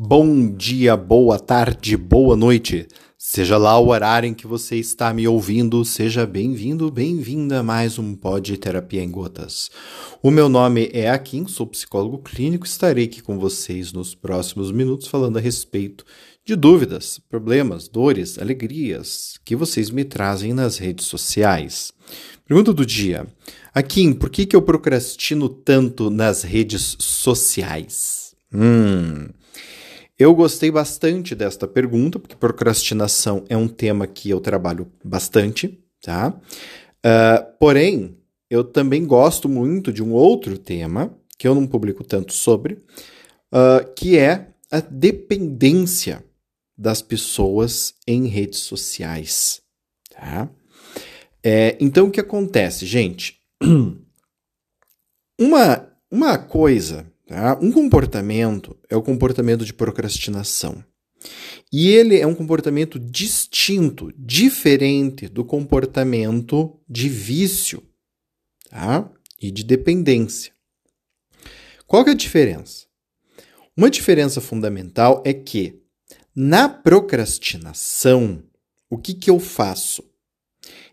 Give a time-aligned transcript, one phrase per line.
[0.00, 2.86] Bom dia, boa tarde, boa noite.
[3.18, 7.98] Seja lá o horário em que você está me ouvindo, seja bem-vindo, bem-vinda a mais
[7.98, 9.72] um Pod Terapia em Gotas.
[10.22, 14.70] O meu nome é Akin, sou psicólogo clínico e estarei aqui com vocês nos próximos
[14.70, 16.04] minutos falando a respeito
[16.44, 21.92] de dúvidas, problemas, dores, alegrias que vocês me trazem nas redes sociais.
[22.46, 23.26] Pergunta do dia.
[23.74, 28.32] Akin, por que, que eu procrastino tanto nas redes sociais?
[28.54, 29.26] Hum.
[30.18, 36.34] Eu gostei bastante desta pergunta, porque procrastinação é um tema que eu trabalho bastante, tá?
[37.06, 38.18] Uh, porém,
[38.50, 42.74] eu também gosto muito de um outro tema, que eu não publico tanto sobre,
[43.52, 46.24] uh, que é a dependência
[46.76, 49.62] das pessoas em redes sociais,
[50.10, 50.50] tá?
[51.44, 53.38] É, então, o que acontece, gente?
[55.40, 57.58] Uma, uma coisa Tá?
[57.60, 60.82] Um comportamento é o comportamento de procrastinação.
[61.70, 67.82] E ele é um comportamento distinto, diferente do comportamento de vício
[68.70, 69.12] tá?
[69.38, 70.54] e de dependência.
[71.86, 72.86] Qual que é a diferença?
[73.76, 75.82] Uma diferença fundamental é que
[76.34, 78.42] na procrastinação,
[78.88, 80.02] o que, que eu faço?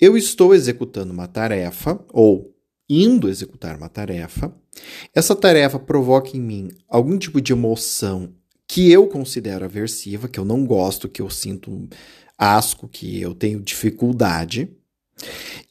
[0.00, 2.55] Eu estou executando uma tarefa ou
[2.88, 4.54] indo executar uma tarefa,
[5.14, 8.32] essa tarefa provoca em mim algum tipo de emoção
[8.68, 11.88] que eu considero aversiva, que eu não gosto, que eu sinto
[12.36, 14.68] asco, que eu tenho dificuldade.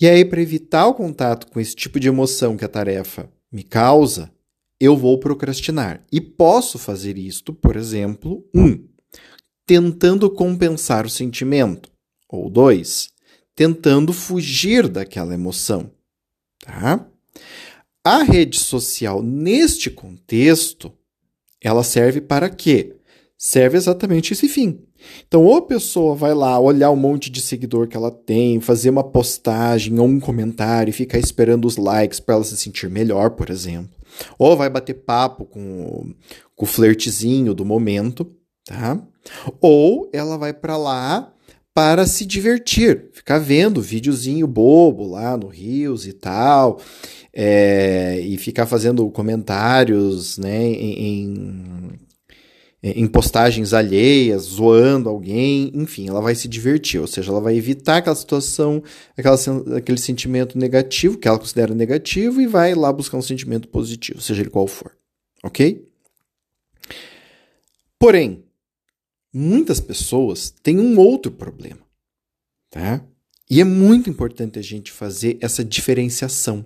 [0.00, 3.62] E aí, para evitar o contato com esse tipo de emoção que a tarefa me
[3.62, 4.30] causa,
[4.80, 6.04] eu vou procrastinar.
[6.10, 8.86] E posso fazer isto, por exemplo, um,
[9.66, 11.90] tentando compensar o sentimento,
[12.28, 13.10] ou dois,
[13.54, 15.90] tentando fugir daquela emoção.
[16.64, 17.06] Tá?
[18.02, 20.90] A rede social, neste contexto,
[21.60, 22.96] ela serve para quê?
[23.36, 24.80] Serve exatamente esse fim.
[25.26, 28.88] Então, ou a pessoa vai lá olhar um monte de seguidor que ela tem, fazer
[28.88, 33.30] uma postagem ou um comentário e ficar esperando os likes para ela se sentir melhor,
[33.30, 33.94] por exemplo.
[34.38, 36.14] Ou vai bater papo com,
[36.56, 38.34] com o flertezinho do momento,
[38.64, 38.98] tá?
[39.60, 41.33] Ou ela vai para lá
[41.74, 46.80] para se divertir, ficar vendo videozinho bobo lá no Rios e tal,
[47.32, 51.98] é, e ficar fazendo comentários né, em,
[52.80, 57.96] em, postagens alheias, zoando alguém, enfim, ela vai se divertir, ou seja, ela vai evitar
[57.96, 58.80] aquela situação,
[59.18, 59.36] aquela,
[59.76, 64.42] aquele sentimento negativo, que ela considera negativo, e vai lá buscar um sentimento positivo, seja
[64.42, 64.92] ele qual for,
[65.42, 65.84] ok?
[67.98, 68.43] Porém,
[69.34, 71.84] muitas pessoas têm um outro problema,
[72.70, 73.04] tá?
[73.50, 76.64] E é muito importante a gente fazer essa diferenciação.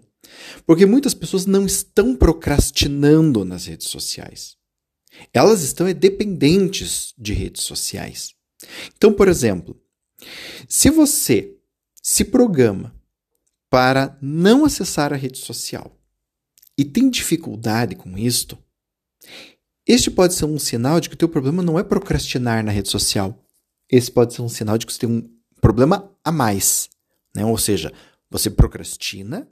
[0.67, 4.57] Porque muitas pessoas não estão procrastinando nas redes sociais.
[5.33, 8.35] Elas estão é, dependentes de redes sociais.
[8.97, 9.81] Então, por exemplo,
[10.69, 11.57] se você
[12.03, 12.95] se programa
[13.71, 15.99] para não acessar a rede social
[16.77, 18.59] e tem dificuldade com isto,
[19.89, 22.91] este pode ser um sinal de que o teu problema não é procrastinar na rede
[22.91, 23.43] social.
[23.91, 25.27] Esse pode ser um sinal de que você tem um
[25.63, 26.91] problema a mais.
[27.35, 27.45] Né?
[27.45, 27.91] Ou seja,
[28.31, 29.49] você procrastina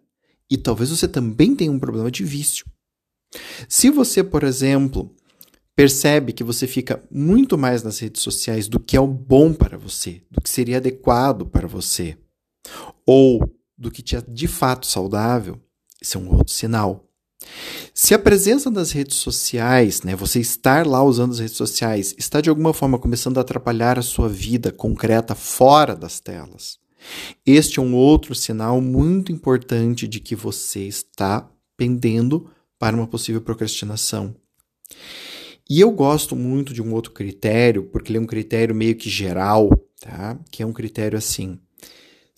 [0.50, 2.66] e talvez você também tenha um problema de vício.
[3.66, 5.14] Se você, por exemplo,
[5.74, 9.78] percebe que você fica muito mais nas redes sociais do que é o bom para
[9.78, 12.16] você, do que seria adequado para você,
[13.06, 13.40] ou
[13.76, 15.60] do que te é de fato saudável,
[16.00, 17.05] esse é um outro sinal.
[17.94, 22.40] Se a presença das redes sociais, né, você estar lá usando as redes sociais, está
[22.40, 26.78] de alguma forma começando a atrapalhar a sua vida concreta fora das telas,
[27.44, 33.40] este é um outro sinal muito importante de que você está pendendo para uma possível
[33.40, 34.34] procrastinação.
[35.68, 39.10] E eu gosto muito de um outro critério, porque ele é um critério meio que
[39.10, 39.68] geral,
[40.00, 40.38] tá?
[40.50, 41.58] Que é um critério assim.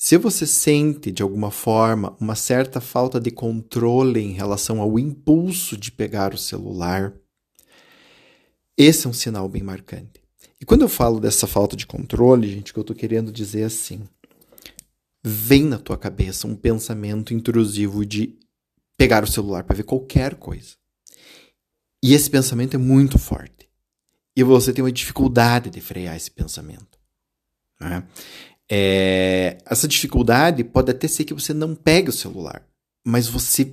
[0.01, 5.77] Se você sente, de alguma forma, uma certa falta de controle em relação ao impulso
[5.77, 7.13] de pegar o celular,
[8.77, 10.23] esse é um sinal bem marcante.
[10.61, 13.65] E quando eu falo dessa falta de controle, gente, que eu estou querendo dizer é
[13.65, 14.09] assim:
[15.21, 18.39] vem na tua cabeça um pensamento intrusivo de
[18.97, 20.77] pegar o celular para ver qualquer coisa.
[22.01, 23.69] E esse pensamento é muito forte.
[24.37, 26.97] E você tem uma dificuldade de frear esse pensamento.
[27.81, 28.07] Né?
[28.71, 32.67] É, essa dificuldade pode até ser que você não pegue o celular,
[33.05, 33.73] mas você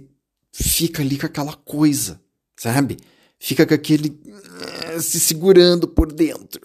[0.54, 2.22] fica ali com aquela coisa,
[2.56, 2.98] sabe?
[3.38, 6.62] Fica com aquele uh, se segurando por dentro.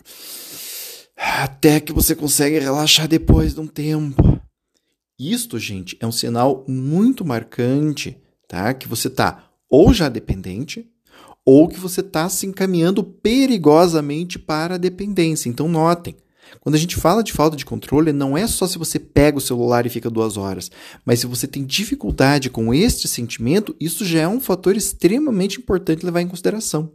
[1.17, 4.41] Até que você consegue relaxar depois de um tempo.
[5.19, 8.17] Isto, gente, é um sinal muito marcante,
[8.49, 8.73] tá?
[8.73, 10.89] Que você tá ou já dependente
[11.45, 15.49] ou que você está se encaminhando perigosamente para a dependência.
[15.49, 16.17] Então, notem.
[16.61, 19.41] Quando a gente fala de falta de controle, não é só se você pega o
[19.41, 20.71] celular e fica duas horas,
[21.05, 26.05] mas se você tem dificuldade com este sentimento, isso já é um fator extremamente importante
[26.05, 26.91] levar em consideração.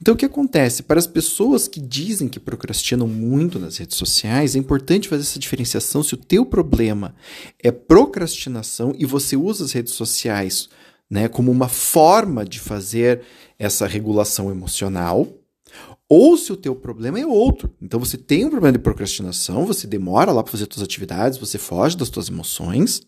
[0.00, 0.82] Então, o que acontece?
[0.82, 5.38] Para as pessoas que dizem que procrastinam muito nas redes sociais, é importante fazer essa
[5.38, 7.14] diferenciação se o teu problema
[7.62, 10.68] é procrastinação e você usa as redes sociais
[11.10, 13.20] né, como uma forma de fazer
[13.58, 15.28] essa regulação emocional,
[16.14, 17.74] ou se o teu problema é outro.
[17.80, 21.56] Então você tem um problema de procrastinação, você demora lá para fazer suas atividades, você
[21.56, 23.00] foge das suas emoções,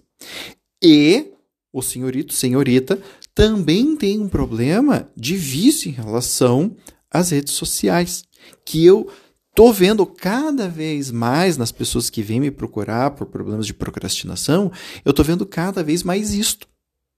[0.82, 1.30] e
[1.70, 2.98] o senhorito, senhorita,
[3.34, 6.74] também tem um problema de vício em relação
[7.10, 8.24] às redes sociais,
[8.64, 9.06] que eu
[9.54, 14.72] tô vendo cada vez mais nas pessoas que vêm me procurar por problemas de procrastinação,
[15.04, 16.66] eu tô vendo cada vez mais isto.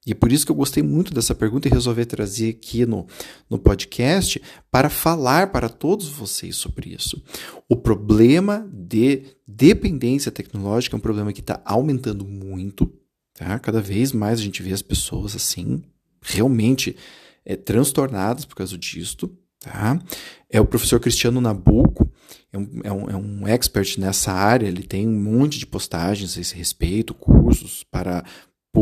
[0.06, 3.06] E é por isso que eu gostei muito dessa pergunta e resolvi trazer aqui no,
[3.50, 7.20] no podcast para falar para todos vocês sobre isso.
[7.69, 12.93] O problema de dependência tecnológica é um problema que está aumentando muito.
[13.35, 13.58] Tá?
[13.58, 15.82] Cada vez mais a gente vê as pessoas assim,
[16.23, 16.97] realmente
[17.44, 19.37] é, transtornadas por causa disto.
[19.58, 20.00] Tá?
[20.49, 22.08] É o professor Cristiano Nabuco,
[22.53, 26.38] é um, é, um, é um expert nessa área, ele tem um monte de postagens
[26.38, 28.25] a esse respeito, cursos para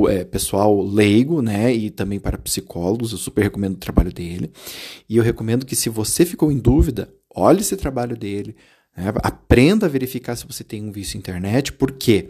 [0.08, 4.50] é, pessoal leigo, né, e também para psicólogos, eu super recomendo o trabalho dele.
[5.08, 8.56] E eu recomendo que se você ficou em dúvida, olhe esse trabalho dele,
[8.96, 12.29] né, aprenda a verificar se você tem um vício internet, por quê?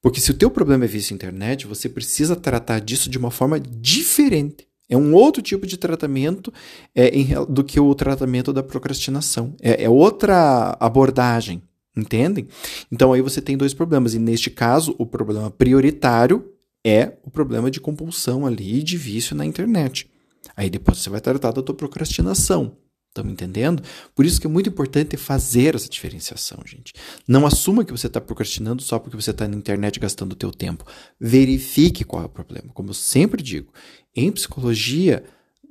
[0.00, 3.58] Porque se o teu problema é vício internet, você precisa tratar disso de uma forma
[3.58, 4.68] diferente.
[4.88, 6.52] É um outro tipo de tratamento
[6.94, 9.54] é, em, do que o tratamento da procrastinação.
[9.60, 11.62] É, é outra abordagem,
[11.96, 12.48] entendem?
[12.90, 14.14] Então aí você tem dois problemas.
[14.14, 16.54] E neste caso, o problema prioritário
[16.88, 20.10] é o problema de compulsão ali, de vício na internet.
[20.56, 22.76] Aí depois você vai tratar da tua procrastinação.
[23.08, 23.82] Estamos entendendo?
[24.14, 26.92] Por isso que é muito importante fazer essa diferenciação, gente.
[27.26, 30.52] Não assuma que você está procrastinando só porque você está na internet gastando o teu
[30.52, 30.84] tempo.
[31.18, 32.70] Verifique qual é o problema.
[32.72, 33.72] Como eu sempre digo,
[34.14, 35.24] em psicologia,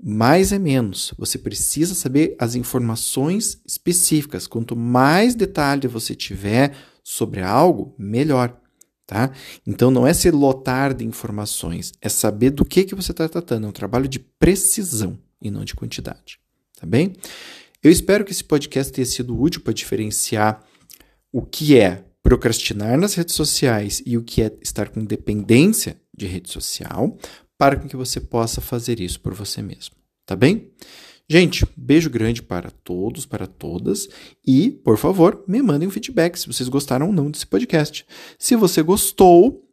[0.04, 1.14] mais é menos.
[1.18, 4.46] Você precisa saber as informações específicas.
[4.46, 8.60] Quanto mais detalhe você tiver sobre algo, melhor.
[9.08, 9.32] Tá?
[9.66, 13.66] Então não é se lotar de informações, é saber do que, que você está tratando.
[13.66, 16.40] É um trabalho de precisão e não de quantidade.
[16.78, 17.14] Tá bem?
[17.82, 20.62] Eu espero que esse podcast tenha sido útil para diferenciar
[21.32, 26.28] o que é procrastinar nas redes sociais e o que é estar com dependência de
[26.28, 27.18] rede social,
[27.58, 29.96] para que você possa fazer isso por você mesmo.
[30.26, 30.70] Tá bem?
[31.30, 34.08] Gente, beijo grande para todos, para todas
[34.46, 38.06] e, por favor, me mandem um feedback se vocês gostaram ou não desse podcast.
[38.40, 39.70] Se você gostou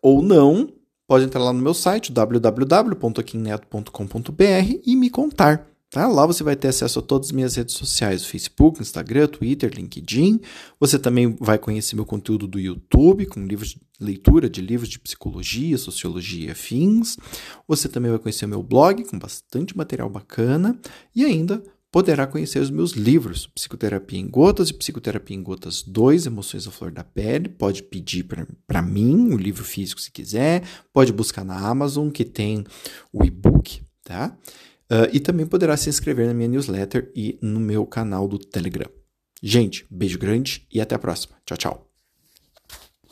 [0.00, 0.72] ou não,
[1.08, 5.75] pode entrar lá no meu site www.aquinneto.com.br e me contar.
[5.90, 6.06] Tá?
[6.08, 10.40] Lá você vai ter acesso a todas as minhas redes sociais: Facebook, Instagram, Twitter, LinkedIn.
[10.80, 14.98] Você também vai conhecer meu conteúdo do YouTube, com livros de leitura de livros de
[14.98, 17.16] psicologia, sociologia e afins.
[17.68, 20.78] Você também vai conhecer meu blog, com bastante material bacana.
[21.14, 26.26] E ainda poderá conhecer os meus livros, Psicoterapia em Gotas e Psicoterapia em Gotas 2,
[26.26, 27.48] Emoções à Flor da Pele.
[27.48, 28.26] Pode pedir
[28.66, 30.62] para mim o livro físico se quiser,
[30.92, 32.64] pode buscar na Amazon, que tem
[33.10, 34.36] o e-book, tá?
[34.90, 38.90] Uh, e também poderá se inscrever na minha newsletter e no meu canal do Telegram.
[39.42, 41.36] Gente, beijo grande e até a próxima.
[41.44, 41.85] Tchau, tchau.